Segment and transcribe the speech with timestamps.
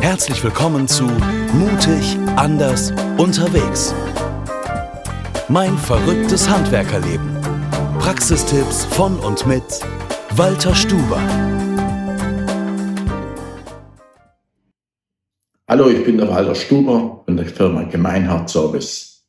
[0.00, 3.94] Herzlich willkommen zu Mutig, anders, unterwegs.
[5.48, 7.36] Mein verrücktes Handwerkerleben.
[7.98, 9.62] Praxistipps von und mit
[10.30, 11.20] Walter Stuber.
[15.68, 19.26] Hallo, ich bin der Walter Stuber von der Firma Gemeinhard Service.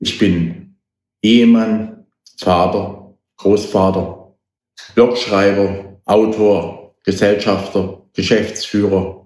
[0.00, 0.76] Ich bin
[1.22, 2.06] Ehemann,
[2.38, 4.34] Vater, Großvater,
[4.94, 9.25] Blogschreiber, Autor, Gesellschafter, Geschäftsführer.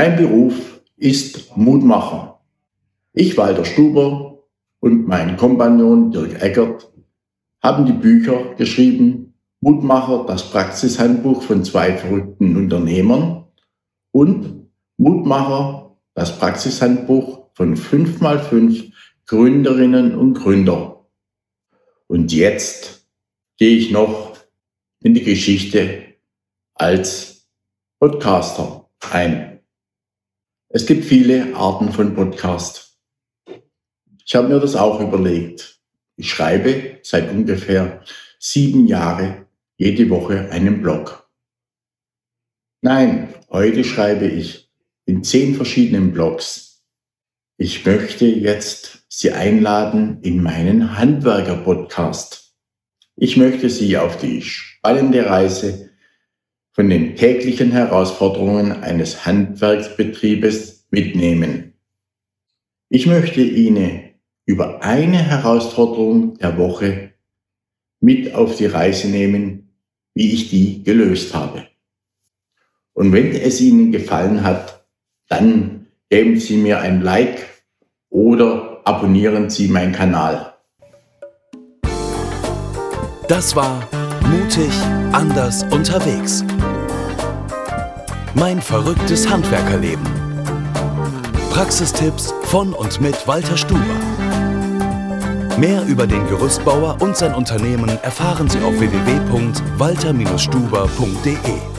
[0.00, 2.40] Mein Beruf ist Mutmacher.
[3.14, 4.44] Ich, Walter Stuber
[4.78, 6.88] und mein Kompagnon Dirk Eckert
[7.60, 13.46] haben die Bücher geschrieben Mutmacher, das Praxishandbuch von zwei verrückten Unternehmern
[14.12, 18.92] und Mutmacher, das Praxishandbuch von 5x5
[19.26, 21.08] Gründerinnen und Gründer.
[22.06, 23.04] Und jetzt
[23.56, 24.36] gehe ich noch
[25.02, 26.04] in die Geschichte
[26.74, 27.48] als
[27.98, 29.57] Podcaster ein.
[30.70, 32.98] Es gibt viele Arten von Podcast.
[34.26, 35.80] Ich habe mir das auch überlegt.
[36.16, 38.04] Ich schreibe seit ungefähr
[38.38, 39.46] sieben Jahren
[39.78, 41.26] jede Woche einen Blog.
[42.82, 44.70] Nein, heute schreibe ich
[45.06, 46.84] in zehn verschiedenen Blogs.
[47.56, 52.54] Ich möchte jetzt Sie einladen in meinen Handwerker-Podcast.
[53.16, 55.87] Ich möchte Sie auf die spannende Reise
[56.78, 61.72] von den täglichen Herausforderungen eines Handwerksbetriebes mitnehmen.
[62.88, 64.10] Ich möchte Ihnen
[64.46, 67.14] über eine Herausforderung der Woche
[67.98, 69.74] mit auf die Reise nehmen,
[70.14, 71.66] wie ich die gelöst habe.
[72.92, 74.86] Und wenn es Ihnen gefallen hat,
[75.26, 77.64] dann geben Sie mir ein Like
[78.08, 80.54] oder abonnieren Sie meinen Kanal.
[83.26, 83.88] Das war
[84.30, 84.70] Mutig,
[85.12, 86.44] anders, unterwegs.
[88.34, 90.06] Mein verrücktes Handwerkerleben.
[91.50, 93.82] Praxistipps von und mit Walter Stuber.
[95.58, 101.77] Mehr über den Gerüstbauer und sein Unternehmen erfahren Sie auf www.walter-stuber.de.